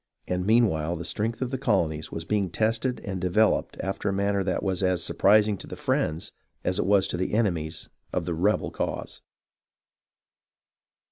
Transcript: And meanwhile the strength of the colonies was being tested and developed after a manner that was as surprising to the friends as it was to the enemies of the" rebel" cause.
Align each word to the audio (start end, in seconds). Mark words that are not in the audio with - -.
And 0.27 0.47
meanwhile 0.47 0.95
the 0.95 1.05
strength 1.05 1.43
of 1.43 1.51
the 1.51 1.59
colonies 1.59 2.11
was 2.11 2.25
being 2.25 2.49
tested 2.49 2.99
and 3.05 3.21
developed 3.21 3.77
after 3.81 4.09
a 4.09 4.13
manner 4.13 4.43
that 4.43 4.63
was 4.63 4.81
as 4.81 5.03
surprising 5.03 5.57
to 5.57 5.67
the 5.67 5.75
friends 5.75 6.31
as 6.63 6.79
it 6.79 6.87
was 6.87 7.07
to 7.09 7.17
the 7.17 7.35
enemies 7.35 7.87
of 8.11 8.25
the" 8.25 8.33
rebel" 8.49 8.71
cause. 8.71 9.21